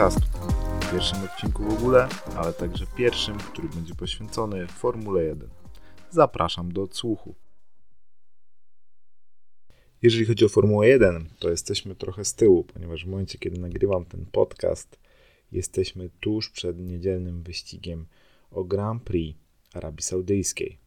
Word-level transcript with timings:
podcastu. 0.00 0.38
W 0.80 0.92
pierwszym 0.92 1.18
odcinku 1.24 1.64
w 1.64 1.72
ogóle, 1.72 2.08
ale 2.36 2.52
także 2.52 2.86
pierwszym, 2.96 3.38
który 3.38 3.68
będzie 3.68 3.94
poświęcony 3.94 4.66
Formule 4.66 5.24
1. 5.24 5.48
Zapraszam 6.10 6.72
do 6.72 6.82
odsłuchu. 6.82 7.34
Jeżeli 10.02 10.26
chodzi 10.26 10.44
o 10.44 10.48
Formułę 10.48 10.88
1, 10.88 11.28
to 11.38 11.50
jesteśmy 11.50 11.94
trochę 11.94 12.24
z 12.24 12.34
tyłu, 12.34 12.64
ponieważ 12.64 13.04
w 13.04 13.08
momencie, 13.08 13.38
kiedy 13.38 13.60
nagrywam 13.60 14.04
ten 14.04 14.26
podcast, 14.26 14.98
jesteśmy 15.52 16.10
tuż 16.20 16.50
przed 16.50 16.78
niedzielnym 16.78 17.42
wyścigiem 17.42 18.06
o 18.50 18.64
Grand 18.64 19.02
Prix 19.02 19.38
Arabii 19.74 20.02
Saudyjskiej. 20.02 20.78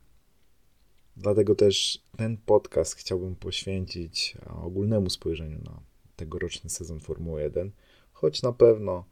Dlatego 1.18 1.56
też 1.56 2.04
ten 2.18 2.38
podcast 2.38 2.96
chciałbym 2.96 3.36
poświęcić 3.36 4.38
ogólnemu 4.64 5.10
spojrzeniu 5.10 5.60
na 5.64 5.80
tegoroczny 6.16 6.70
sezon 6.70 7.00
Formuły 7.00 7.42
1, 7.42 7.72
choć 8.14 8.42
na 8.42 8.52
pewno 8.52 9.06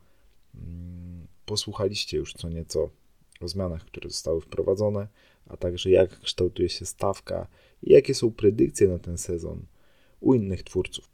mm, 0.56 1.28
posłuchaliście 1.46 2.18
już 2.18 2.34
co 2.34 2.50
nieco 2.50 2.90
o 3.42 3.48
zmianach, 3.48 3.86
które 3.86 4.10
zostały 4.10 4.42
wprowadzone, 4.42 5.08
a 5.48 5.58
także 5.58 5.90
jak 5.90 6.20
kształtuje 6.20 6.70
się 6.70 6.86
stawka 6.86 7.48
i 7.84 7.94
jakie 7.94 8.16
są 8.16 8.32
predykcje 8.32 8.88
na 8.88 9.00
ten 9.00 9.18
sezon 9.18 9.66
u 10.20 10.34
innych 10.34 10.64
twórców. 10.64 11.10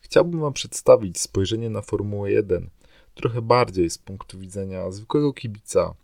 Chciałbym 0.00 0.40
Wam 0.40 0.52
przedstawić 0.52 1.20
spojrzenie 1.20 1.70
na 1.70 1.82
Formułę 1.82 2.32
1 2.32 2.70
trochę 3.14 3.42
bardziej 3.42 3.90
z 3.90 3.98
punktu 3.98 4.38
widzenia 4.38 4.90
zwykłego 4.90 5.32
kibica, 5.32 5.94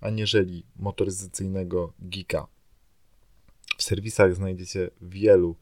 aniżeli 0.00 0.64
motoryzacyjnego 0.76 1.92
geeka. 1.98 2.46
W 3.78 3.82
serwisach 3.82 4.34
znajdziecie 4.34 4.90
wielu 5.00 5.56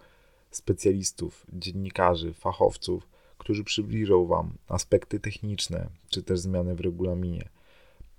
specjalistów, 0.50 1.47
dziennikarzy, 1.53 2.33
fachowców, 2.33 3.09
którzy 3.43 3.65
przybliżą 3.65 4.27
Wam 4.27 4.53
aspekty 4.69 5.21
techniczne 5.21 5.89
czy 6.09 6.23
też 6.23 6.41
zmiany 6.41 6.75
w 6.75 6.81
regulaminie. 6.81 7.49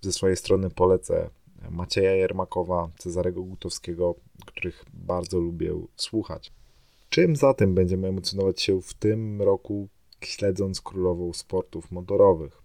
Ze 0.01 0.11
swojej 0.11 0.37
strony 0.37 0.69
polecę 0.69 1.29
Macieja 1.69 2.11
Jermakowa, 2.11 2.89
Cezarego 2.97 3.43
Gutowskiego, 3.43 4.15
których 4.45 4.85
bardzo 4.93 5.39
lubię 5.39 5.81
słuchać. 5.95 6.51
Czym 7.09 7.35
zatem 7.35 7.75
będziemy 7.75 8.07
emocjonować 8.07 8.61
się 8.61 8.81
w 8.81 8.93
tym 8.93 9.41
roku, 9.41 9.87
śledząc 10.21 10.81
królową 10.81 11.33
sportów 11.33 11.91
motorowych? 11.91 12.61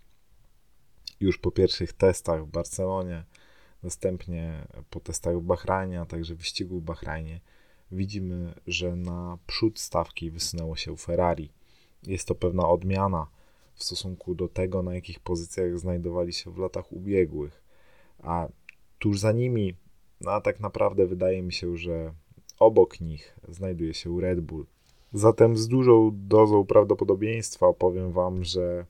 Już 1.21 1.39
po 1.39 1.51
pierwszych 1.51 1.93
testach 1.93 2.47
w 2.47 2.51
Barcelonie, 2.51 3.25
następnie 3.83 4.67
po 4.91 5.01
testach 5.01 5.39
w 5.39 5.43
Bahrajnie, 5.43 6.01
a 6.01 6.07
także 6.07 6.35
wyścigu 6.35 6.81
w 6.81 6.85
Bahrajnie, 6.85 7.41
widzimy, 7.93 8.55
że 8.67 8.97
na 8.97 9.39
przód 9.47 9.79
stawki 9.79 10.31
wysunęło 10.31 10.77
się 10.77 10.97
Ferrari. 10.97 11.58
Jest 12.07 12.29
to 12.29 12.35
pewna 12.35 12.69
odmiana 12.69 13.27
w 13.75 13.85
stosunku 13.85 14.35
do 14.35 14.49
tego, 14.49 14.83
na 14.83 14.95
jakich 14.95 15.21
pozycjach 15.21 15.79
znajdowali 15.79 16.33
się 16.33 16.51
w 16.51 16.59
latach 16.59 16.93
ubiegłych. 16.93 17.63
A 18.23 18.49
tuż 18.99 19.21
za 19.21 19.33
nimi, 19.33 19.75
no 20.21 20.31
a 20.31 20.41
tak 20.41 20.61
naprawdę 20.61 21.07
wydaje 21.07 21.43
mi 21.43 21.53
się, 21.53 21.77
że 21.77 22.13
obok 22.59 23.01
nich 23.01 23.39
znajduje 23.49 23.95
się 23.95 24.21
Red 24.21 24.41
Bull. 24.41 24.67
Zatem 25.13 25.57
z 25.57 25.69
dużą 25.69 26.11
dozą 26.15 26.65
prawdopodobieństwa 26.65 27.67
opowiem 27.67 28.13
Wam, 28.13 28.45
że 28.45 28.87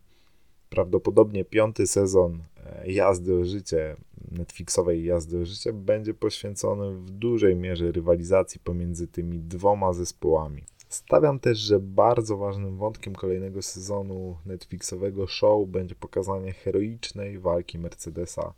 prawdopodobnie 0.71 1.45
piąty 1.45 1.87
sezon 1.87 2.43
e, 2.57 2.93
jazdy 2.93 3.35
o 3.35 3.45
życie, 3.45 3.97
Netflixowej 4.31 5.05
jazdy 5.05 5.39
o 5.39 5.45
życie, 5.45 5.73
będzie 5.73 6.15
poświęcony 6.15 6.93
w 6.93 7.11
dużej 7.11 7.57
mierze 7.57 7.93
rywalizacji 7.93 8.61
pomiędzy 8.61 9.09
tymi 9.09 9.39
dwoma 9.39 9.93
zespołami. 9.93 10.63
Stawiam 10.89 11.41
też, 11.41 11.59
że 11.59 11.81
bardzo 11.81 12.37
ważnym 12.37 12.79
wątkiem 12.79 13.15
kolejnego 13.15 13.63
sezonu 13.63 14.39
Netflixowego 14.47 15.27
show 15.27 15.69
będzie 15.69 15.95
pokazanie 15.95 16.53
heroicznej 16.53 17.39
walki 17.39 17.79
Mercedesa 17.79 18.55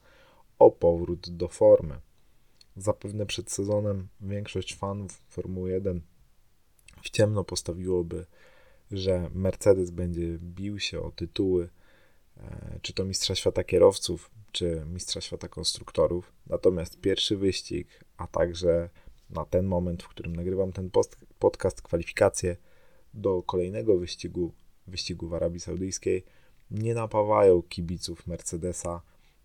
o 0.58 0.70
powrót 0.70 1.30
do 1.30 1.48
formy. 1.48 2.00
Zapewne 2.76 3.26
przed 3.26 3.50
sezonem 3.50 4.08
większość 4.20 4.76
fanów 4.76 5.22
Formuły 5.28 5.70
1 5.70 6.00
w 7.02 7.10
ciemno 7.10 7.44
postawiłoby, 7.44 8.26
że 8.90 9.30
Mercedes 9.34 9.90
będzie 9.90 10.38
bił 10.38 10.78
się 10.78 11.00
o 11.00 11.10
tytuły 11.10 11.68
E, 12.40 12.78
czy 12.82 12.92
to 12.92 13.04
Mistrza 13.04 13.34
Świata 13.34 13.64
Kierowców, 13.64 14.30
czy 14.52 14.82
Mistrza 14.86 15.20
Świata 15.20 15.48
Konstruktorów. 15.48 16.32
Natomiast 16.46 17.00
pierwszy 17.00 17.36
wyścig, 17.36 18.04
a 18.16 18.26
także 18.26 18.90
na 19.30 19.44
ten 19.44 19.66
moment, 19.66 20.02
w 20.02 20.08
którym 20.08 20.36
nagrywam 20.36 20.72
ten 20.72 20.90
post, 20.90 21.16
podcast, 21.40 21.82
kwalifikacje 21.82 22.56
do 23.14 23.42
kolejnego 23.42 23.98
wyścigu, 23.98 24.52
wyścigu 24.86 25.28
w 25.28 25.34
Arabii 25.34 25.60
Saudyjskiej, 25.60 26.24
nie 26.70 26.94
napawają 26.94 27.62
kibiców 27.62 28.26
Mercedesa 28.26 29.02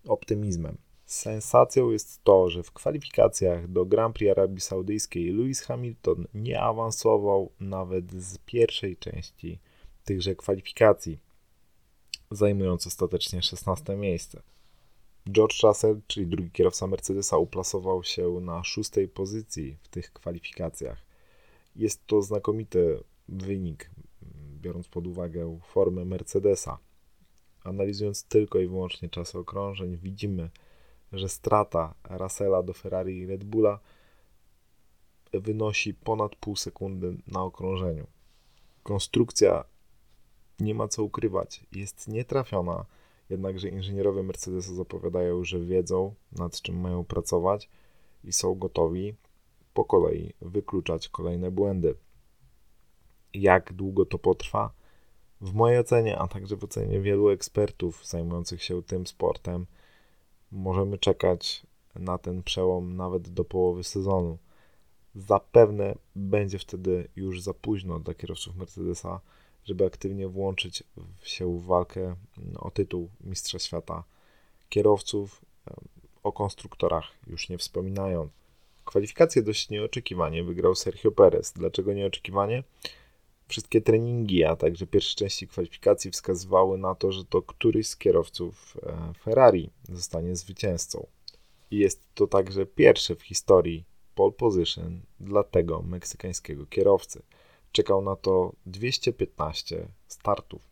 optymizmem. 0.08 0.78
Sensacją 1.06 1.90
jest 1.90 2.24
to, 2.24 2.50
że 2.50 2.62
w 2.62 2.72
kwalifikacjach 2.72 3.68
do 3.68 3.84
Grand 3.84 4.14
Prix 4.14 4.30
Arabii 4.30 4.60
Saudyjskiej 4.60 5.32
Lewis 5.32 5.60
Hamilton 5.60 6.26
nie 6.34 6.60
awansował 6.60 7.50
nawet 7.60 8.12
z 8.12 8.38
pierwszej 8.38 8.96
części 8.96 9.58
tychże 10.04 10.34
kwalifikacji 10.34 11.18
zajmując 12.30 12.86
ostatecznie 12.86 13.42
16 13.42 13.96
miejsce. 13.96 14.42
George 15.30 15.62
Russell, 15.62 16.00
czyli 16.06 16.26
drugi 16.26 16.50
kierowca 16.50 16.86
Mercedesa, 16.86 17.38
uplasował 17.38 18.04
się 18.04 18.40
na 18.40 18.64
szóstej 18.64 19.08
pozycji 19.08 19.76
w 19.82 19.88
tych 19.88 20.12
kwalifikacjach. 20.12 21.05
Jest 21.76 22.06
to 22.06 22.22
znakomity 22.22 23.04
wynik, 23.28 23.90
biorąc 24.60 24.88
pod 24.88 25.06
uwagę 25.06 25.58
formę 25.62 26.04
Mercedesa. 26.04 26.78
Analizując 27.64 28.24
tylko 28.24 28.58
i 28.58 28.66
wyłącznie 28.66 29.08
czasy 29.08 29.38
okrążeń, 29.38 29.96
widzimy, 29.96 30.50
że 31.12 31.28
strata 31.28 31.94
Russella 32.10 32.62
do 32.62 32.72
Ferrari 32.72 33.18
i 33.18 33.26
Red 33.26 33.44
Bulla 33.44 33.78
wynosi 35.32 35.94
ponad 35.94 36.36
pół 36.36 36.56
sekundy 36.56 37.16
na 37.26 37.42
okrążeniu. 37.42 38.06
Konstrukcja 38.82 39.64
nie 40.60 40.74
ma 40.74 40.88
co 40.88 41.02
ukrywać, 41.02 41.66
jest 41.72 42.08
nietrafiona, 42.08 42.84
jednakże 43.30 43.68
inżynierowie 43.68 44.22
Mercedesu 44.22 44.74
zapowiadają, 44.74 45.44
że 45.44 45.60
wiedzą 45.60 46.14
nad 46.32 46.60
czym 46.60 46.80
mają 46.80 47.04
pracować 47.04 47.68
i 48.24 48.32
są 48.32 48.54
gotowi 48.54 49.14
po 49.76 49.84
kolei 49.84 50.32
wykluczać 50.40 51.08
kolejne 51.08 51.50
błędy. 51.50 51.94
Jak 53.34 53.72
długo 53.72 54.06
to 54.06 54.18
potrwa? 54.18 54.70
W 55.40 55.52
mojej 55.52 55.78
ocenie, 55.78 56.18
a 56.18 56.28
także 56.28 56.56
w 56.56 56.64
ocenie 56.64 57.00
wielu 57.00 57.28
ekspertów 57.28 58.06
zajmujących 58.06 58.62
się 58.62 58.82
tym 58.82 59.06
sportem, 59.06 59.66
możemy 60.52 60.98
czekać 60.98 61.66
na 61.94 62.18
ten 62.18 62.42
przełom 62.42 62.96
nawet 62.96 63.28
do 63.28 63.44
połowy 63.44 63.84
sezonu. 63.84 64.38
Zapewne 65.14 65.94
będzie 66.16 66.58
wtedy 66.58 67.08
już 67.16 67.42
za 67.42 67.54
późno 67.54 68.00
dla 68.00 68.14
kierowców 68.14 68.56
Mercedesa, 68.56 69.20
żeby 69.64 69.86
aktywnie 69.86 70.28
włączyć 70.28 70.84
się 71.22 71.58
w 71.58 71.64
walkę 71.64 72.00
mm, 72.02 72.56
o 72.58 72.70
tytuł 72.70 73.08
Mistrza 73.20 73.58
Świata 73.58 74.04
kierowców, 74.68 75.44
o 76.22 76.32
konstruktorach 76.32 77.04
już 77.26 77.48
nie 77.48 77.58
wspominając. 77.58 78.45
Kwalifikacje 78.86 79.42
dość 79.42 79.70
nieoczekiwanie 79.70 80.44
wygrał 80.44 80.74
Sergio 80.74 81.12
Perez. 81.12 81.52
Dlaczego 81.52 81.92
nieoczekiwanie? 81.92 82.62
Wszystkie 83.48 83.80
treningi, 83.80 84.44
a 84.44 84.56
także 84.56 84.86
pierwsze 84.86 85.16
części 85.16 85.48
kwalifikacji 85.48 86.10
wskazywały 86.10 86.78
na 86.78 86.94
to, 86.94 87.12
że 87.12 87.24
to 87.24 87.42
któryś 87.42 87.88
z 87.88 87.96
kierowców 87.96 88.76
e, 88.82 89.12
Ferrari 89.22 89.70
zostanie 89.88 90.36
zwycięzcą. 90.36 91.06
I 91.70 91.78
jest 91.78 92.02
to 92.14 92.26
także 92.26 92.66
pierwsze 92.66 93.14
w 93.14 93.22
historii 93.22 93.84
pole 94.14 94.32
position 94.32 95.00
dla 95.20 95.44
tego 95.44 95.82
meksykańskiego 95.82 96.66
kierowcy 96.66 97.22
czekał 97.72 98.02
na 98.02 98.16
to 98.16 98.52
215 98.66 99.88
startów. 100.08 100.62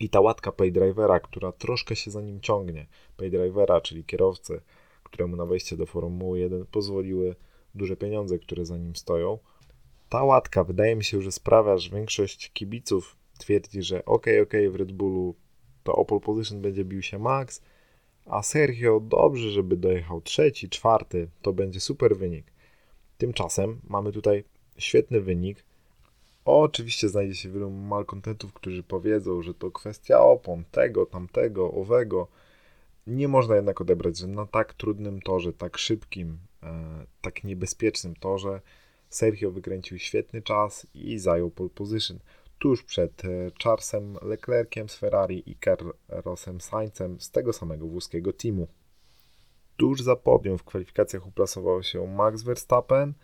I 0.00 0.08
ta 0.08 0.20
łatka 0.20 0.52
paydrivera, 0.52 1.20
która 1.20 1.52
troszkę 1.52 1.96
się 1.96 2.10
za 2.10 2.20
nim 2.20 2.40
ciągnie, 2.40 2.86
paydrivera, 3.16 3.80
czyli 3.80 4.04
kierowcy, 4.04 4.60
któremu 5.10 5.36
na 5.36 5.46
wejście 5.46 5.76
do 5.76 5.86
Formuły 5.86 6.38
1 6.38 6.66
pozwoliły 6.66 7.36
duże 7.74 7.96
pieniądze, 7.96 8.38
które 8.38 8.66
za 8.66 8.76
nim 8.76 8.96
stoją. 8.96 9.38
Ta 10.08 10.24
łatka 10.24 10.64
wydaje 10.64 10.96
mi 10.96 11.04
się, 11.04 11.22
że 11.22 11.32
sprawia, 11.32 11.78
że 11.78 11.90
większość 11.90 12.52
kibiców 12.52 13.16
twierdzi, 13.38 13.82
że 13.82 14.04
ok, 14.04 14.26
ok, 14.42 14.52
w 14.70 14.74
Red 14.74 14.92
Bullu 14.92 15.34
to 15.84 15.96
o 15.96 16.04
pole 16.04 16.20
position 16.20 16.60
będzie 16.60 16.84
bił 16.84 17.02
się 17.02 17.18
Max, 17.18 17.62
a 18.26 18.42
Sergio 18.42 19.00
dobrze, 19.00 19.50
żeby 19.50 19.76
dojechał 19.76 20.20
trzeci, 20.20 20.68
czwarty, 20.68 21.28
to 21.42 21.52
będzie 21.52 21.80
super 21.80 22.16
wynik. 22.16 22.46
Tymczasem 23.18 23.80
mamy 23.88 24.12
tutaj 24.12 24.44
świetny 24.78 25.20
wynik. 25.20 25.64
Oczywiście 26.44 27.08
znajdzie 27.08 27.34
się 27.34 27.50
wielu 27.50 27.70
malkontentów, 27.70 28.52
którzy 28.52 28.82
powiedzą, 28.82 29.42
że 29.42 29.54
to 29.54 29.70
kwestia 29.70 30.20
opon, 30.20 30.64
tego, 30.70 31.06
tamtego, 31.06 31.72
owego. 31.72 32.28
Nie 33.06 33.28
można 33.28 33.56
jednak 33.56 33.80
odebrać, 33.80 34.18
że 34.18 34.26
na 34.26 34.46
tak 34.46 34.74
trudnym 34.74 35.20
torze, 35.20 35.52
tak 35.52 35.78
szybkim, 35.78 36.38
e, 36.62 37.06
tak 37.20 37.44
niebezpiecznym 37.44 38.14
torze 38.16 38.60
Sergio 39.10 39.50
wykręcił 39.50 39.98
świetny 39.98 40.42
czas 40.42 40.86
i 40.94 41.18
zajął 41.18 41.50
pole 41.50 41.70
position. 41.70 42.18
tuż 42.58 42.82
przed 42.82 43.22
Charlesem 43.62 44.18
Leclerciem 44.22 44.88
z 44.88 44.96
Ferrari 44.96 45.50
i 45.50 45.56
Carlosem 45.64 46.60
Saincem 46.60 47.20
z 47.20 47.30
tego 47.30 47.52
samego 47.52 47.86
włoskiego 47.86 48.32
teamu. 48.32 48.68
Tuż 49.76 50.00
za 50.02 50.16
podium 50.16 50.58
w 50.58 50.64
kwalifikacjach 50.64 51.26
uplasował 51.26 51.82
się 51.82 52.06
Max 52.06 52.42
Verstappen, 52.42 53.14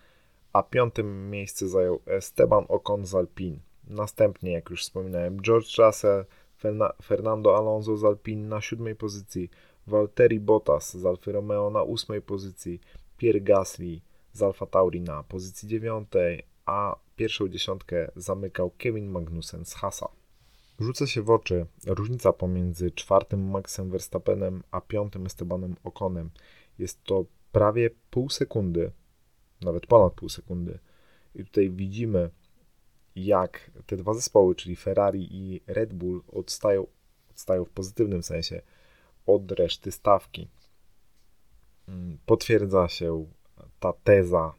a 0.52 0.62
piątym 0.62 1.30
miejsce 1.30 1.68
zajął 1.68 2.00
Esteban 2.06 2.64
Ocon 2.68 3.06
z 3.06 3.14
Alpine. 3.14 3.58
Następnie, 3.88 4.52
jak 4.52 4.70
już 4.70 4.82
wspominałem, 4.82 5.40
George 5.40 5.78
Russell, 5.78 6.24
Fernando 7.02 7.56
Alonso 7.56 7.96
z 7.96 8.04
Alpine 8.04 8.48
na 8.48 8.60
siódmej 8.60 8.94
pozycji, 8.96 9.50
Valtteri 9.86 10.40
Bottas 10.40 10.96
z 10.96 11.06
Alfa 11.06 11.32
Romeo 11.32 11.70
na 11.70 11.82
ósmej 11.82 12.22
pozycji, 12.22 12.80
Pierre 13.18 13.40
Gasly 13.40 14.00
z 14.32 14.42
Alfa 14.42 14.66
Tauri 14.66 15.00
na 15.00 15.22
pozycji 15.22 15.68
dziewiątej, 15.68 16.42
a 16.66 16.96
pierwszą 17.16 17.48
dziesiątkę 17.48 18.10
zamykał 18.16 18.70
Kevin 18.78 19.10
Magnussen 19.10 19.64
z 19.64 19.74
Hasa. 19.74 20.08
Rzuca 20.80 21.06
się 21.06 21.22
w 21.22 21.30
oczy 21.30 21.66
różnica 21.86 22.32
pomiędzy 22.32 22.90
czwartym 22.90 23.50
Maxem 23.50 23.90
Verstappenem 23.90 24.62
a 24.70 24.80
piątym 24.80 25.26
Estebanem 25.26 25.76
Okonem. 25.84 26.30
Jest 26.78 27.04
to 27.04 27.24
prawie 27.52 27.90
pół 28.10 28.30
sekundy, 28.30 28.90
nawet 29.60 29.86
ponad 29.86 30.12
pół 30.12 30.28
sekundy. 30.28 30.78
I 31.34 31.44
tutaj 31.44 31.70
widzimy, 31.70 32.30
jak 33.16 33.70
te 33.86 33.96
dwa 33.96 34.14
zespoły, 34.14 34.54
czyli 34.54 34.76
Ferrari 34.76 35.28
i 35.30 35.60
Red 35.66 35.94
Bull, 35.94 36.22
odstają, 36.32 36.86
odstają 37.30 37.64
w 37.64 37.70
pozytywnym 37.70 38.22
sensie 38.22 38.62
od 39.26 39.52
reszty 39.52 39.92
stawki. 39.92 40.48
Mm, 41.88 42.18
potwierdza 42.26 42.88
się 42.88 43.26
ta 43.80 43.92
teza, 43.92 44.54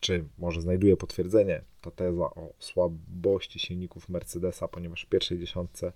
czy 0.00 0.24
może 0.38 0.60
znajduje 0.60 0.96
potwierdzenie, 0.96 1.62
ta 1.80 1.90
teza 1.90 2.24
o 2.24 2.52
słabości 2.58 3.58
silników 3.58 4.08
Mercedesa, 4.08 4.68
ponieważ 4.68 5.02
w 5.02 5.08
pierwszej 5.08 5.38
dziesiątce 5.38 5.92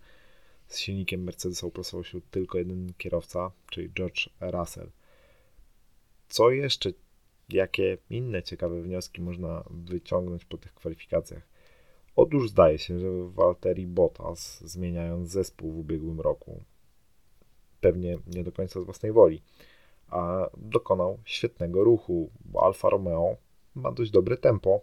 z 0.66 0.78
silnikiem 0.78 1.24
Mercedesa 1.24 1.66
uprasował 1.66 2.04
się 2.04 2.20
tylko 2.30 2.58
jeden 2.58 2.92
kierowca, 2.98 3.50
czyli 3.70 3.90
George 3.90 4.28
Russell. 4.40 4.90
Co 6.28 6.50
jeszcze, 6.50 6.90
jakie 7.48 7.98
inne 8.10 8.42
ciekawe 8.42 8.82
wnioski 8.82 9.20
można 9.20 9.64
wyciągnąć 9.70 10.44
po 10.44 10.58
tych 10.58 10.74
kwalifikacjach? 10.74 11.55
Otóż 12.16 12.50
zdaje 12.50 12.78
się, 12.78 12.98
że 12.98 13.08
Walteri 13.28 13.86
Bottas, 13.86 14.60
zmieniając 14.64 15.30
zespół 15.30 15.72
w 15.72 15.78
ubiegłym 15.78 16.20
roku, 16.20 16.62
pewnie 17.80 18.18
nie 18.26 18.44
do 18.44 18.52
końca 18.52 18.80
z 18.80 18.84
własnej 18.84 19.12
woli, 19.12 19.42
a 20.08 20.50
dokonał 20.56 21.18
świetnego 21.24 21.84
ruchu, 21.84 22.30
bo 22.44 22.62
Alfa 22.62 22.90
Romeo 22.90 23.36
ma 23.74 23.92
dość 23.92 24.10
dobre 24.10 24.36
tempo 24.36 24.80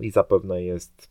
i 0.00 0.10
zapewne 0.10 0.62
jest 0.62 1.08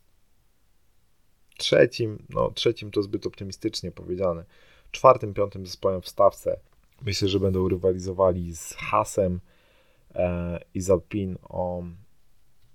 trzecim, 1.56 2.26
no 2.30 2.50
trzecim 2.50 2.90
to 2.90 3.02
zbyt 3.02 3.26
optymistycznie 3.26 3.92
powiedziane, 3.92 4.44
czwartym, 4.90 5.34
piątym 5.34 5.66
zespołem 5.66 6.02
w 6.02 6.08
stawce. 6.08 6.60
Myślę, 7.02 7.28
że 7.28 7.40
będą 7.40 7.68
rywalizowali 7.68 8.56
z 8.56 8.74
Hasem 8.74 9.40
e, 10.14 10.60
i 10.74 10.80
z 10.80 10.90
Alpin 10.90 11.36
o, 11.42 11.82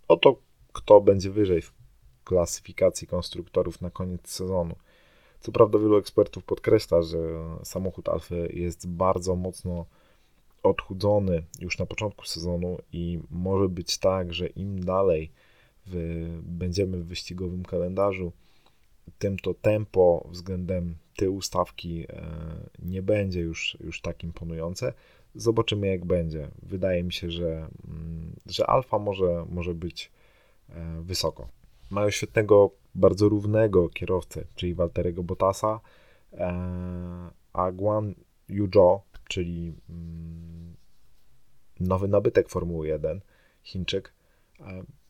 o 0.08 0.18
to, 0.18 0.42
kto 0.74 1.02
będzie 1.02 1.32
wyżej 1.32 1.62
w 1.62 1.77
klasyfikacji 2.28 3.08
konstruktorów 3.08 3.82
na 3.82 3.90
koniec 3.90 4.30
sezonu. 4.30 4.76
Co 5.40 5.52
prawda 5.52 5.80
wielu 5.80 5.98
ekspertów 5.98 6.44
podkreśla, 6.44 7.02
że 7.02 7.18
samochód 7.64 8.10
Alfa 8.10 8.36
jest 8.36 8.88
bardzo 8.88 9.36
mocno 9.36 9.86
odchudzony 10.64 11.44
już 11.60 11.80
na 11.80 11.86
początku 11.86 12.26
sezonu 12.26 12.78
i 12.94 13.20
może 13.32 13.70
być 13.70 13.98
tak, 13.98 14.34
że 14.34 14.48
im 14.48 14.84
dalej 14.84 15.32
w, 15.86 15.96
będziemy 16.44 16.98
w 16.98 17.08
wyścigowym 17.08 17.64
kalendarzu, 17.66 18.32
tym 19.20 19.40
to 19.40 19.54
tempo 19.54 20.28
względem 20.32 20.96
tyłu 21.16 21.42
stawki 21.42 22.06
e, 22.10 22.26
nie 22.80 23.02
będzie 23.02 23.40
już, 23.42 23.78
już 23.80 24.02
tak 24.02 24.24
imponujące. 24.24 24.94
Zobaczymy 25.36 25.88
jak 25.88 26.06
będzie. 26.06 26.48
Wydaje 26.62 27.04
mi 27.04 27.14
się, 27.14 27.32
że, 27.32 27.68
mm, 27.88 28.36
że 28.46 28.68
alfa 28.68 29.00
może, 29.00 29.46
może 29.50 29.74
być 29.74 30.12
e, 30.70 31.02
wysoko. 31.02 31.57
Mają 31.90 32.10
świetnego, 32.10 32.72
bardzo 32.96 33.30
równego 33.30 33.90
kierowcę, 33.90 34.44
czyli 34.56 34.76
Walterego 34.76 35.24
Bottasa, 35.24 35.80
e, 36.34 36.50
a 37.54 37.72
Guan 37.72 38.16
Yuzhou, 38.50 39.02
czyli 39.28 39.74
mm, 39.90 40.76
nowy 41.80 42.08
nabytek 42.08 42.50
Formuły 42.50 42.88
1, 42.88 43.22
Chińczyk, 43.64 44.14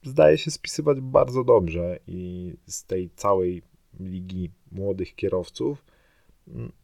zdaje 0.03 0.38
się 0.38 0.51
spisywać 0.51 1.01
bardzo 1.01 1.44
dobrze 1.44 2.00
i 2.07 2.53
z 2.65 2.85
tej 2.85 3.09
całej 3.09 3.62
ligi 4.00 4.51
młodych 4.71 5.15
kierowców 5.15 5.83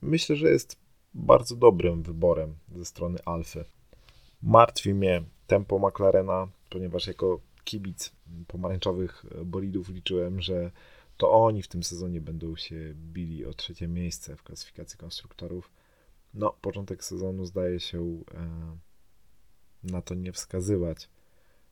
myślę, 0.01 0.35
że 0.35 0.49
jest 0.49 0.77
bardzo 1.13 1.55
dobrym 1.55 2.03
wyborem 2.03 2.55
ze 2.75 2.85
strony 2.85 3.19
Alfy. 3.25 3.65
Martwi 4.41 4.93
mnie 4.93 5.23
tempo 5.47 5.79
McLarena, 5.79 6.47
ponieważ 6.69 7.07
jako 7.07 7.39
kibic 7.63 8.11
pomarańczowych 8.47 9.25
bolidów 9.45 9.89
liczyłem, 9.89 10.41
że 10.41 10.71
to 11.17 11.31
oni 11.31 11.61
w 11.61 11.67
tym 11.67 11.83
sezonie 11.83 12.21
będą 12.21 12.55
się 12.55 12.93
bili 12.95 13.45
o 13.45 13.53
trzecie 13.53 13.87
miejsce 13.87 14.35
w 14.35 14.43
klasyfikacji 14.43 14.97
konstruktorów. 14.97 15.71
No, 16.33 16.57
początek 16.61 17.03
sezonu 17.03 17.45
zdaje 17.45 17.79
się 17.79 18.23
e, 18.33 18.77
na 19.83 20.01
to 20.01 20.15
nie 20.15 20.31
wskazywać. 20.31 21.09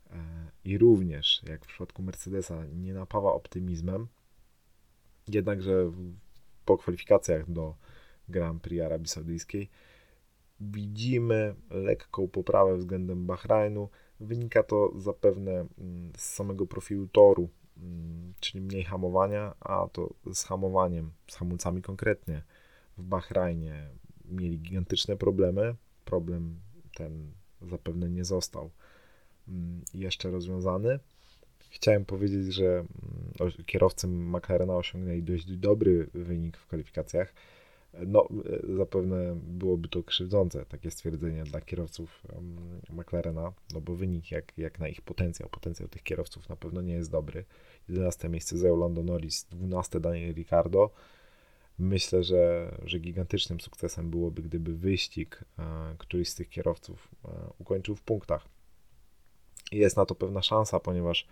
E, 0.09 0.51
I 0.65 0.77
również, 0.77 1.41
jak 1.49 1.65
w 1.65 1.67
przypadku 1.67 2.03
Mercedesa, 2.03 2.65
nie 2.65 2.93
napawa 2.93 3.33
optymizmem. 3.33 4.07
Jednakże 5.27 5.91
po 6.65 6.77
kwalifikacjach 6.77 7.51
do 7.51 7.75
Grand 8.29 8.61
Prix 8.61 8.85
Arabii 8.85 9.07
Saudyjskiej 9.07 9.69
widzimy 10.59 11.55
lekką 11.69 12.27
poprawę 12.27 12.77
względem 12.77 13.25
Bahrajnu. 13.25 13.89
Wynika 14.21 14.63
to 14.63 14.91
zapewne 14.95 15.51
mm, 15.51 16.11
z 16.17 16.21
samego 16.21 16.65
profilu 16.65 17.07
toru, 17.07 17.49
mm, 17.77 18.33
czyli 18.39 18.61
mniej 18.61 18.83
hamowania, 18.83 19.55
a 19.59 19.87
to 19.87 20.13
z 20.33 20.43
hamowaniem, 20.43 21.11
z 21.27 21.35
hamulcami 21.35 21.81
konkretnie. 21.81 22.43
W 22.97 23.03
Bahrajnie 23.03 23.89
mieli 24.25 24.59
gigantyczne 24.59 25.17
problemy. 25.17 25.75
Problem 26.05 26.59
ten 26.95 27.31
zapewne 27.61 28.09
nie 28.09 28.25
został 28.25 28.69
mm, 29.47 29.81
jeszcze 29.93 30.31
rozwiązany. 30.31 30.99
Chciałem 31.69 32.05
powiedzieć, 32.05 32.53
że 32.53 32.85
kierowcy 33.65 34.07
McLarena 34.07 34.75
osiągnęli 34.75 35.23
dość 35.23 35.57
dobry 35.57 36.07
wynik 36.13 36.57
w 36.57 36.67
kwalifikacjach. 36.67 37.33
No, 37.93 38.27
e, 38.45 38.75
zapewne 38.75 39.35
byłoby 39.35 39.87
to 39.87 40.03
krzywdzące, 40.03 40.65
takie 40.65 40.91
stwierdzenie 40.91 41.43
dla 41.43 41.61
kierowców 41.61 42.23
McLarena, 42.89 43.53
no 43.73 43.81
bo 43.81 43.95
wynik 43.95 44.31
jak, 44.31 44.53
jak 44.57 44.79
na 44.79 44.87
ich 44.87 45.01
potencjał, 45.01 45.49
potencjał 45.49 45.89
tych 45.89 46.03
kierowców 46.03 46.49
na 46.49 46.55
pewno 46.55 46.81
nie 46.81 46.93
jest 46.93 47.11
dobry. 47.11 47.45
11 47.89 48.29
miejsce 48.29 48.57
zajął 48.57 48.77
Lando 48.77 49.03
Norris, 49.03 49.45
12 49.51 49.99
Daniel 49.99 50.33
Ricciardo, 50.33 50.89
Myślę, 51.79 52.23
że, 52.23 52.71
że 52.85 52.99
gigantycznym 52.99 53.59
sukcesem 53.59 54.09
byłoby, 54.09 54.41
gdyby 54.41 54.73
wyścig 54.73 55.43
e, 55.59 55.63
któryś 55.97 56.29
z 56.29 56.35
tych 56.35 56.49
kierowców 56.49 57.07
e, 57.25 57.29
ukończył 57.57 57.95
w 57.95 58.01
punktach. 58.01 58.47
Jest 59.71 59.97
na 59.97 60.05
to 60.05 60.15
pewna 60.15 60.41
szansa, 60.41 60.79
ponieważ 60.79 61.27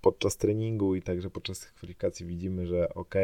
podczas 0.00 0.36
treningu 0.36 0.94
i 0.94 1.02
także 1.02 1.30
podczas 1.30 1.64
kwalifikacji 1.64 2.26
widzimy, 2.26 2.66
że 2.66 2.94
ok, 2.94 3.14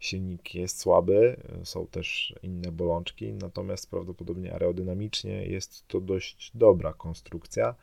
silnik 0.00 0.54
jest 0.54 0.78
słaby, 0.78 1.36
są 1.64 1.86
też 1.86 2.34
inne 2.42 2.72
bolączki, 2.72 3.32
natomiast 3.32 3.90
prawdopodobnie 3.90 4.52
aerodynamicznie 4.52 5.46
jest 5.46 5.88
to 5.88 6.00
dość 6.00 6.50
dobra 6.54 6.92
konstrukcja. 6.92 7.74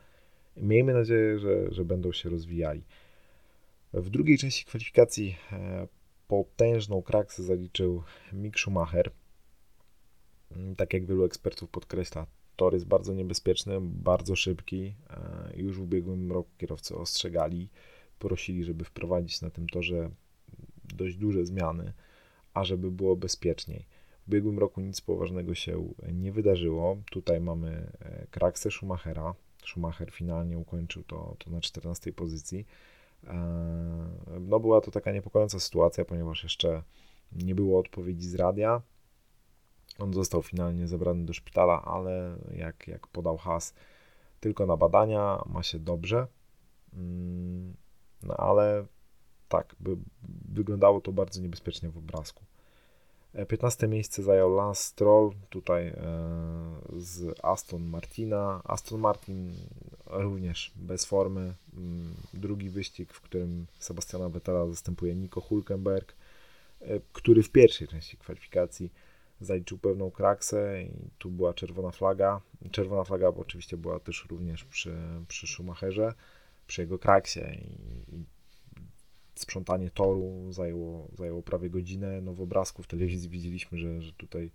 Miejmy 0.56 0.94
nadzieję, 0.94 1.38
że, 1.38 1.72
że 1.72 1.84
będą 1.84 2.12
się 2.12 2.28
rozwijali. 2.28 2.82
W 3.92 4.10
drugiej 4.10 4.38
części 4.38 4.64
kwalifikacji 4.64 5.36
potężną 6.28 7.02
kraksę 7.02 7.42
zaliczył 7.42 8.02
Mick 8.32 8.58
Schumacher. 8.58 9.10
Tak 10.76 10.94
jak 10.94 11.06
wielu 11.06 11.24
ekspertów 11.24 11.70
podkreśla, 11.70 12.26
tor 12.56 12.74
jest 12.74 12.86
bardzo 12.86 13.14
niebezpieczny, 13.14 13.78
bardzo 13.80 14.36
szybki. 14.36 14.94
E, 15.10 15.52
już 15.56 15.78
w 15.78 15.82
ubiegłym 15.82 16.32
roku 16.32 16.50
kierowcy 16.58 16.96
ostrzegali, 16.96 17.68
prosili, 18.18 18.64
żeby 18.64 18.84
wprowadzić 18.84 19.40
na 19.40 19.50
tym 19.50 19.68
torze 19.68 20.10
dość 20.84 21.16
duże 21.16 21.46
zmiany, 21.46 21.92
a 22.58 22.64
żeby 22.64 22.90
było 22.90 23.16
bezpieczniej. 23.16 23.86
W 24.24 24.28
ubiegłym 24.28 24.58
roku 24.58 24.80
nic 24.80 25.00
poważnego 25.00 25.54
się 25.54 25.88
nie 26.12 26.32
wydarzyło. 26.32 26.96
Tutaj 27.10 27.40
mamy 27.40 27.92
e, 28.00 28.26
kraksę 28.30 28.70
Schumachera. 28.70 29.34
Schumacher 29.64 30.10
finalnie 30.12 30.58
ukończył 30.58 31.02
to, 31.02 31.36
to 31.38 31.50
na 31.50 31.60
14 31.60 32.12
pozycji. 32.12 32.66
E, 33.26 33.34
no 34.40 34.60
była 34.60 34.80
to 34.80 34.90
taka 34.90 35.12
niepokojąca 35.12 35.60
sytuacja, 35.60 36.04
ponieważ 36.04 36.42
jeszcze 36.42 36.82
nie 37.32 37.54
było 37.54 37.80
odpowiedzi 37.80 38.28
z 38.28 38.34
radia. 38.34 38.82
On 39.98 40.14
został 40.14 40.42
finalnie 40.42 40.88
zabrany 40.88 41.24
do 41.24 41.32
szpitala, 41.32 41.82
ale 41.84 42.36
jak, 42.56 42.88
jak 42.88 43.06
podał 43.06 43.36
has, 43.36 43.74
tylko 44.40 44.66
na 44.66 44.76
badania, 44.76 45.42
ma 45.46 45.62
się 45.62 45.78
dobrze. 45.78 46.26
Mm, 46.92 47.74
no 48.22 48.34
ale 48.36 48.86
tak, 49.48 49.74
by 49.80 49.96
wyglądało 50.48 51.00
to 51.00 51.12
bardzo 51.12 51.40
niebezpiecznie 51.40 51.88
w 51.88 51.98
obrazku. 51.98 52.44
15 53.48 53.86
e, 53.86 53.88
miejsce 53.88 54.22
zajął 54.22 54.54
Lance 54.54 54.82
Stroll, 54.82 55.32
tutaj 55.50 55.86
e, 55.86 55.94
z 56.96 57.38
Aston 57.42 57.82
Martina. 57.82 58.60
Aston 58.64 59.00
Martin 59.00 59.54
również 60.06 60.72
bez 60.76 61.04
formy. 61.04 61.54
Mm, 61.76 62.14
drugi 62.34 62.70
wyścig, 62.70 63.12
w 63.12 63.20
którym 63.20 63.66
Sebastiana 63.78 64.28
Vettela 64.28 64.66
zastępuje 64.68 65.14
Nico 65.14 65.40
Hulkenberg, 65.40 66.14
e, 66.80 67.00
który 67.12 67.42
w 67.42 67.50
pierwszej 67.50 67.88
części 67.88 68.16
kwalifikacji 68.16 68.92
zaliczył 69.40 69.78
pewną 69.78 70.10
kraksę 70.10 70.82
i 70.82 70.90
tu 71.18 71.30
była 71.30 71.54
czerwona 71.54 71.90
flaga. 71.90 72.40
Czerwona 72.70 73.04
flaga 73.04 73.28
oczywiście 73.28 73.76
była 73.76 74.00
też 74.00 74.26
również 74.30 74.64
przy, 74.64 74.96
przy 75.28 75.46
Schumacherze, 75.46 76.14
przy 76.66 76.80
jego 76.80 76.98
kraksie 76.98 77.40
i, 77.40 78.14
i 78.16 78.24
sprzątanie 79.40 79.90
toru 79.90 80.52
zajęło, 80.52 81.08
zajęło 81.18 81.42
prawie 81.42 81.70
godzinę. 81.70 82.20
No 82.20 82.34
w 82.34 82.40
obrazku 82.40 82.82
w 82.82 82.86
telewizji 82.86 83.28
widzieliśmy, 83.28 83.78
że, 83.78 84.02
że 84.02 84.12
tutaj 84.12 84.50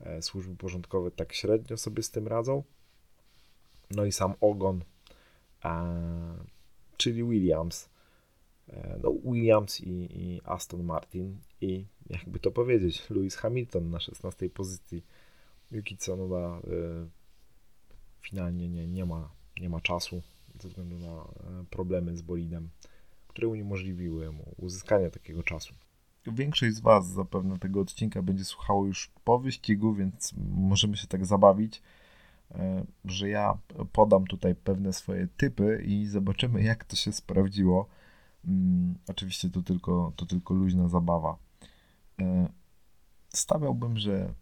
e, 0.00 0.22
służby 0.22 0.56
porządkowe 0.56 1.10
tak 1.10 1.32
średnio 1.32 1.76
sobie 1.76 2.02
z 2.02 2.10
tym 2.10 2.28
radzą. 2.28 2.62
No 3.90 4.04
i 4.04 4.12
sam 4.12 4.34
ogon, 4.40 4.84
czyli 6.96 7.24
Williams. 7.24 7.88
E, 8.68 8.98
no 9.02 9.12
Williams 9.24 9.80
i, 9.80 9.90
i 9.90 10.40
Aston 10.44 10.82
Martin 10.82 11.38
i 11.60 11.86
jakby 12.10 12.38
to 12.38 12.50
powiedzieć, 12.50 13.10
Lewis 13.10 13.36
Hamilton 13.36 13.90
na 13.90 14.00
16 14.00 14.50
pozycji. 14.50 15.04
Yuki 15.70 15.96
Tsunoda 15.96 16.58
y, 16.58 17.08
finalnie 18.20 18.68
nie, 18.68 18.86
nie, 18.86 19.04
ma, 19.04 19.30
nie 19.60 19.68
ma 19.68 19.80
czasu 19.80 20.22
ze 20.60 20.68
względu 20.68 20.98
na 20.98 21.24
problemy 21.70 22.16
z 22.16 22.22
bolidem 22.22 22.70
które 23.30 23.48
uniemożliwiły 23.48 24.32
mu 24.32 24.54
uzyskanie 24.56 25.10
takiego 25.10 25.42
czasu. 25.42 25.74
Większość 26.26 26.74
z 26.74 26.80
Was 26.80 27.08
zapewne 27.08 27.58
tego 27.58 27.80
odcinka 27.80 28.22
będzie 28.22 28.44
słuchało 28.44 28.86
już 28.86 29.10
po 29.24 29.38
wyścigu, 29.38 29.94
więc 29.94 30.34
możemy 30.54 30.96
się 30.96 31.06
tak 31.06 31.26
zabawić, 31.26 31.82
e, 32.50 32.84
że 33.04 33.28
ja 33.28 33.58
podam 33.92 34.26
tutaj 34.26 34.54
pewne 34.54 34.92
swoje 34.92 35.28
typy 35.36 35.82
i 35.86 36.06
zobaczymy, 36.06 36.62
jak 36.62 36.84
to 36.84 36.96
się 36.96 37.12
sprawdziło. 37.12 37.86
Mm, 38.44 38.94
oczywiście 39.08 39.50
to 39.50 39.62
tylko, 39.62 40.12
to 40.16 40.26
tylko 40.26 40.54
luźna 40.54 40.88
zabawa. 40.88 41.36
E, 42.20 42.48
stawiałbym, 43.28 43.98
że 43.98 44.34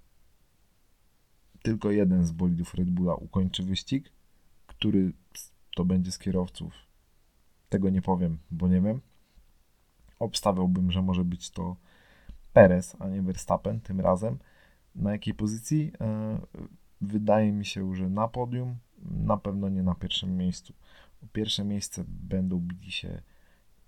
tylko 1.62 1.90
jeden 1.90 2.26
z 2.26 2.32
bolidów 2.32 2.74
Red 2.74 2.90
Bulla 2.90 3.14
ukończy 3.14 3.62
wyścig, 3.62 4.12
który 4.66 5.12
to 5.76 5.84
będzie 5.84 6.12
z 6.12 6.18
kierowców 6.18 6.87
tego 7.68 7.90
nie 7.90 8.02
powiem, 8.02 8.38
bo 8.50 8.68
nie 8.68 8.80
wiem. 8.80 9.00
Obstawiałbym, 10.18 10.90
że 10.90 11.02
może 11.02 11.24
być 11.24 11.50
to 11.50 11.76
Perez, 12.52 12.96
a 12.98 13.08
nie 13.08 13.22
Verstappen 13.22 13.80
tym 13.80 14.00
razem. 14.00 14.38
Na 14.94 15.12
jakiej 15.12 15.34
pozycji? 15.34 15.92
E, 16.00 16.38
wydaje 17.00 17.52
mi 17.52 17.66
się, 17.66 17.94
że 17.94 18.08
na 18.08 18.28
podium, 18.28 18.76
na 19.02 19.36
pewno 19.36 19.68
nie 19.68 19.82
na 19.82 19.94
pierwszym 19.94 20.36
miejscu. 20.36 20.72
O 21.22 21.26
pierwsze 21.32 21.64
miejsce 21.64 22.04
będą 22.08 22.58
bili 22.58 22.92
się 22.92 23.22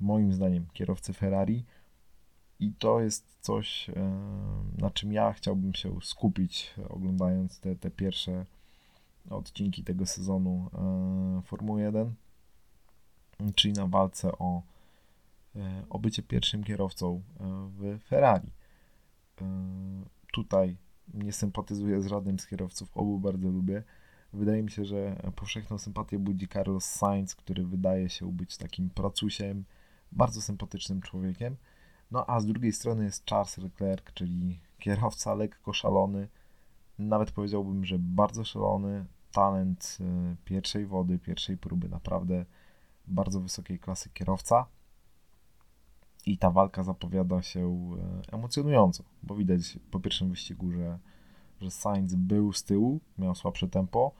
moim 0.01 0.33
zdaniem 0.33 0.67
kierowcy 0.73 1.13
Ferrari 1.13 1.65
i 2.61 2.73
to 2.73 3.01
jest 3.01 3.37
coś, 3.41 3.91
e, 3.91 3.93
na 4.79 4.91
czym 4.91 5.13
ja 5.13 5.33
chciałbym 5.33 5.75
się 5.75 6.01
skupić, 6.03 6.75
oglądając 6.89 7.61
te, 7.61 7.77
te 7.77 7.91
pierwsze 7.91 8.47
odcinki 9.31 9.85
tego 9.85 10.07
sezonu 10.07 10.71
e, 10.75 11.43
Formuły 11.43 11.83
1 11.83 12.15
czyli 13.55 13.75
na 13.75 13.87
walce 13.87 14.33
o, 14.39 14.63
e, 15.57 15.85
o 15.91 15.99
bycie 15.99 16.23
pierwszym 16.23 16.65
kierowcą 16.65 17.23
e, 17.41 17.45
w 17.79 17.99
Ferrari. 18.09 18.49
E, 19.43 19.45
tutaj 20.33 20.77
nie 21.15 21.33
sympatyzuję 21.33 22.03
z 22.03 22.07
żadnym 22.07 22.39
z 22.39 22.47
kierowców, 22.47 22.97
obu 22.97 23.19
bardzo 23.19 23.49
lubię. 23.49 23.83
Wydaje 24.33 24.63
mi 24.63 24.71
się, 24.71 24.85
że 24.85 25.17
powszechną 25.37 25.79
sympatię 25.79 26.19
budzi 26.19 26.49
Carlos 26.49 26.85
Sainz, 26.85 27.35
który 27.35 27.67
wydaje 27.67 28.09
się 28.09 28.33
być 28.33 28.57
takim 28.57 28.91
pracusiem, 28.91 29.65
bardzo 30.13 30.43
sympatycznym 30.43 31.01
człowiekiem. 31.01 31.57
No 32.11 32.25
a 32.31 32.41
z 32.41 32.47
drugiej 32.47 32.73
strony 32.73 33.05
jest 33.05 33.27
Charles 33.31 33.59
Leclerc, 33.59 34.13
czyli 34.15 34.61
kierowca 34.79 35.35
lekko 35.35 35.73
szalony, 35.73 36.29
nawet 36.99 37.31
powiedziałbym, 37.31 37.85
że 37.85 37.97
bardzo 37.99 38.45
szalony, 38.45 39.05
talent 39.33 39.99
pierwszej 40.45 40.87
wody, 40.87 41.19
pierwszej 41.19 41.57
próby, 41.57 41.89
naprawdę 41.89 42.45
bardzo 43.11 43.41
wysokiej 43.41 43.79
klasy 43.79 44.11
kierowca. 44.15 44.67
I 46.27 46.39
ta 46.39 46.51
walka 46.51 46.83
zapowiada 46.83 47.43
się 47.43 47.61
e, 48.31 48.35
emocjonująco, 48.35 49.05
bo 49.23 49.35
widać 49.35 49.79
po 49.91 50.01
pierwszym 50.01 50.31
wyścigu, 50.31 50.73
że, 50.73 50.99
że 51.61 51.71
Sainz 51.71 52.15
był 52.15 52.53
z 52.53 52.65
tyłu, 52.65 53.01
miał 53.19 53.35
słabsze 53.35 53.69
tempo. 53.69 54.13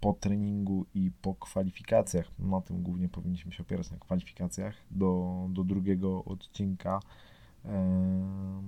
Po 0.00 0.12
treningu 0.12 0.86
i 0.94 1.10
po 1.22 1.34
kwalifikacjach, 1.34 2.38
na 2.38 2.60
tym 2.60 2.82
głównie 2.82 3.08
powinniśmy 3.08 3.52
się 3.52 3.62
opierać 3.62 3.90
na 3.90 3.96
kwalifikacjach, 3.96 4.74
do, 4.90 5.46
do 5.50 5.64
drugiego 5.64 6.24
odcinka 6.24 7.00
e, 7.64 8.62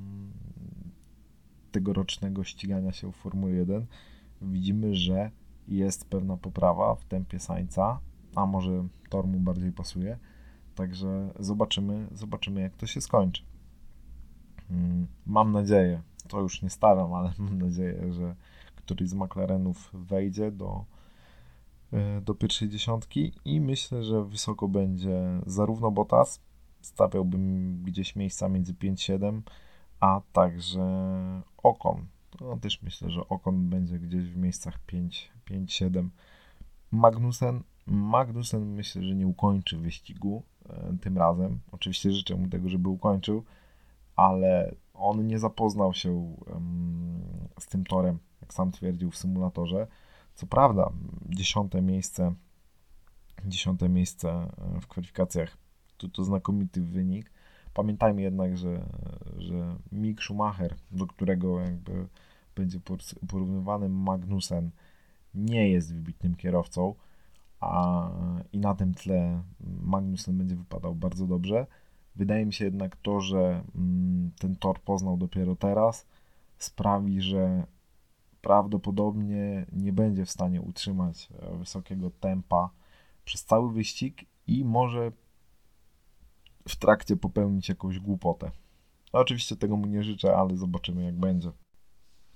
tegorocznego 1.72 2.44
ścigania 2.44 2.92
się 2.92 3.12
w 3.12 3.16
Formule 3.16 3.54
1 3.54 3.86
widzimy, 4.42 4.94
że 4.94 5.30
jest 5.68 6.10
pewna 6.10 6.36
poprawa 6.36 6.94
w 6.94 7.04
tempie 7.04 7.38
Sainza, 7.38 8.00
a 8.38 8.46
może 8.46 8.88
tor 9.08 9.26
mu 9.26 9.40
bardziej 9.40 9.72
pasuje. 9.72 10.18
Także 10.74 11.32
zobaczymy, 11.38 12.08
zobaczymy 12.12 12.60
jak 12.60 12.76
to 12.76 12.86
się 12.86 13.00
skończy. 13.00 13.42
Mm, 14.70 15.06
mam 15.26 15.52
nadzieję, 15.52 16.02
to 16.28 16.40
już 16.40 16.62
nie 16.62 16.70
stawiam, 16.70 17.14
ale 17.14 17.32
mam 17.38 17.58
nadzieję, 17.58 18.12
że 18.12 18.34
któryś 18.76 19.08
z 19.08 19.14
McLarenów 19.14 19.90
wejdzie 19.92 20.52
do, 20.52 20.84
e, 21.92 22.20
do 22.20 22.34
pierwszej 22.34 22.68
dziesiątki 22.68 23.32
i 23.44 23.60
myślę, 23.60 24.04
że 24.04 24.24
wysoko 24.24 24.68
będzie 24.68 25.40
zarówno 25.46 25.90
Bottas, 25.90 26.40
stawiałbym 26.80 27.82
gdzieś 27.82 28.16
miejsca 28.16 28.48
między 28.48 28.74
5-7, 28.74 29.40
a 30.00 30.20
także 30.32 30.82
Okon. 31.62 32.06
No, 32.40 32.56
też 32.56 32.82
myślę, 32.82 33.10
że 33.10 33.28
Okon 33.28 33.70
będzie 33.70 33.98
gdzieś 33.98 34.24
w 34.24 34.36
miejscach 34.36 34.78
5-7. 34.86 36.08
Magnussen 36.90 37.62
Magnussen 37.90 38.74
myślę, 38.74 39.02
że 39.02 39.14
nie 39.14 39.26
ukończy 39.26 39.78
wyścigu 39.78 40.42
e, 40.68 40.96
tym 41.00 41.18
razem. 41.18 41.58
Oczywiście 41.72 42.12
życzę 42.12 42.34
mu 42.34 42.48
tego, 42.48 42.68
żeby 42.68 42.88
ukończył, 42.88 43.44
ale 44.16 44.74
on 44.94 45.26
nie 45.26 45.38
zapoznał 45.38 45.94
się 45.94 46.36
z 47.58 47.66
tym 47.66 47.84
torem, 47.84 48.18
jak 48.42 48.54
sam 48.54 48.72
twierdził 48.72 49.10
w 49.10 49.16
symulatorze. 49.16 49.86
Co 50.34 50.46
prawda, 50.46 50.90
dziesiąte 51.28 51.82
miejsce, 51.82 52.34
dziesiąte 53.46 53.88
miejsce 53.88 54.30
e, 54.30 54.80
w 54.80 54.86
kwalifikacjach 54.86 55.56
to, 55.96 56.08
to 56.08 56.24
znakomity 56.24 56.82
wynik. 56.82 57.30
Pamiętajmy 57.74 58.22
jednak, 58.22 58.56
że, 58.56 58.84
że 59.36 59.76
Mick 59.92 60.22
Schumacher, 60.22 60.74
do 60.90 61.06
którego 61.06 61.60
jakby 61.60 62.08
będzie 62.56 62.80
porównywany 63.28 63.88
Magnussen, 63.88 64.70
nie 65.34 65.68
jest 65.70 65.94
wybitnym 65.94 66.34
kierowcą 66.34 66.94
a, 67.60 68.10
i 68.52 68.58
na 68.58 68.74
tym 68.74 68.94
tle 68.94 69.42
Magnussen 69.80 70.38
będzie 70.38 70.56
wypadał 70.56 70.94
bardzo 70.94 71.26
dobrze. 71.26 71.66
Wydaje 72.16 72.46
mi 72.46 72.52
się 72.52 72.64
jednak 72.64 72.96
to, 72.96 73.20
że 73.20 73.62
mm, 73.74 74.30
ten 74.38 74.56
tor 74.56 74.80
poznał 74.80 75.16
dopiero 75.16 75.56
teraz, 75.56 76.06
sprawi, 76.58 77.20
że 77.20 77.66
prawdopodobnie 78.40 79.66
nie 79.72 79.92
będzie 79.92 80.24
w 80.24 80.30
stanie 80.30 80.62
utrzymać 80.62 81.28
e, 81.32 81.56
wysokiego 81.56 82.10
tempa 82.10 82.70
przez 83.24 83.44
cały 83.44 83.72
wyścig 83.72 84.24
i 84.46 84.64
może 84.64 85.12
w 86.68 86.76
trakcie 86.76 87.16
popełnić 87.16 87.68
jakąś 87.68 87.98
głupotę. 87.98 88.50
No, 89.12 89.20
oczywiście 89.20 89.56
tego 89.56 89.76
mu 89.76 89.86
nie 89.86 90.02
życzę, 90.02 90.36
ale 90.36 90.56
zobaczymy 90.56 91.02
jak 91.02 91.14
będzie. 91.14 91.50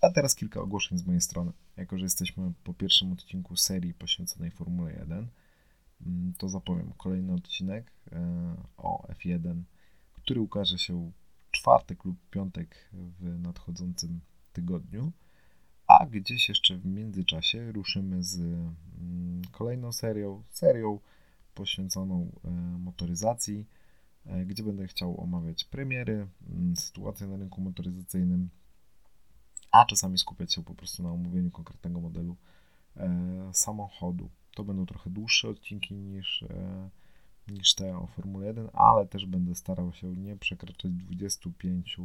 A 0.02 0.10
teraz 0.10 0.34
kilka 0.34 0.60
ogłoszeń 0.60 0.98
z 0.98 1.06
mojej 1.06 1.20
strony. 1.20 1.52
Jako, 1.76 1.98
że 1.98 2.04
jesteśmy 2.04 2.52
po 2.64 2.74
pierwszym 2.74 3.12
odcinku 3.12 3.56
serii 3.56 3.94
poświęconej 3.94 4.50
Formule 4.50 4.92
1, 4.92 5.28
mm, 6.06 6.34
to 6.38 6.48
zapowiem 6.48 6.92
kolejny 6.96 7.34
odcinek 7.34 7.92
e, 8.12 8.56
o 8.76 9.06
F1, 9.08 9.62
który 10.12 10.40
ukaże 10.40 10.78
się 10.78 11.12
czwartek 11.50 12.04
lub 12.04 12.16
piątek 12.30 12.90
w 12.92 13.38
nadchodzącym 13.38 14.20
tygodniu. 14.52 15.12
A 15.86 16.06
gdzieś 16.06 16.48
jeszcze 16.48 16.76
w 16.76 16.86
międzyczasie 16.86 17.72
ruszymy 17.72 18.22
z 18.22 18.36
mm, 18.40 19.42
kolejną 19.52 19.92
serią, 19.92 20.42
serią 20.50 20.98
poświęconą 21.54 22.32
e, 22.44 22.50
motoryzacji, 22.78 23.66
e, 24.26 24.44
gdzie 24.44 24.62
będę 24.62 24.86
chciał 24.86 25.20
omawiać 25.20 25.64
premiery, 25.64 26.26
mm, 26.50 26.76
sytuację 26.76 27.26
na 27.26 27.36
rynku 27.36 27.60
motoryzacyjnym, 27.60 28.48
a 29.72 29.84
czasami 29.84 30.18
skupiać 30.18 30.54
się 30.54 30.64
po 30.64 30.74
prostu 30.74 31.02
na 31.02 31.12
omówieniu 31.12 31.50
konkretnego 31.50 32.00
modelu 32.00 32.36
e, 32.96 33.50
samochodu. 33.52 34.30
To 34.54 34.64
będą 34.64 34.86
trochę 34.86 35.10
dłuższe 35.10 35.48
odcinki 35.48 35.94
niż, 35.94 36.42
e, 36.42 36.88
niż 37.48 37.74
te 37.74 37.98
o 37.98 38.06
Formule 38.06 38.46
1, 38.46 38.68
ale 38.72 39.06
też 39.06 39.26
będę 39.26 39.54
starał 39.54 39.92
się 39.92 40.16
nie 40.16 40.36
przekraczać 40.36 40.92
25, 40.92 41.96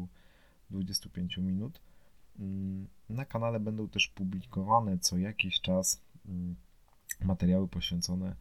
25 0.69 1.37
minut. 1.37 1.81
Mm, 2.39 2.87
na 3.09 3.25
kanale 3.25 3.59
będą 3.59 3.87
też 3.87 4.07
publikowane 4.07 4.99
co 4.99 5.17
jakiś 5.17 5.61
czas 5.61 6.01
mm, 6.25 6.55
materiały 7.21 7.67
poświęcone 7.67 8.35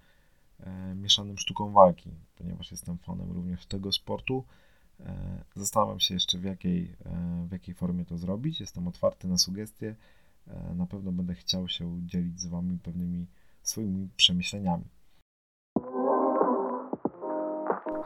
e, 0.61 0.95
mieszanym 0.95 1.38
sztukom 1.38 1.73
walki, 1.73 2.11
ponieważ 2.37 2.71
jestem 2.71 2.99
fanem 2.99 3.33
również 3.33 3.66
tego 3.66 3.92
sportu. 3.92 4.45
E, 5.00 5.44
zastanawiam 5.56 6.00
się 6.00 6.14
jeszcze 6.14 6.38
w 6.38 6.44
jakiej, 6.44 6.96
e, 7.04 7.46
w 7.48 7.52
jakiej 7.52 7.74
formie 7.74 8.04
to 8.04 8.18
zrobić. 8.18 8.60
Jestem 8.60 8.88
otwarty 8.88 9.28
na 9.28 9.38
sugestie. 9.38 9.96
Na 10.74 10.86
pewno 10.86 11.12
będę 11.12 11.34
chciał 11.34 11.68
się 11.68 12.00
dzielić 12.06 12.40
z 12.40 12.46
Wami 12.46 12.78
pewnymi 12.78 13.26
swoimi 13.62 14.08
przemyśleniami. 14.16 14.84